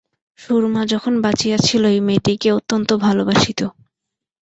সুরমা 0.39 0.81
যখন 0.93 1.13
বাঁচিয়া 1.23 1.57
ছিল, 1.59 1.83
এই 1.87 2.01
মেয়েটিকে 2.07 2.49
অত্যন্ত 2.57 2.89
ভালোবাসিত। 3.05 3.59